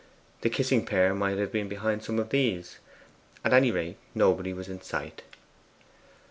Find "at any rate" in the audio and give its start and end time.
3.45-3.97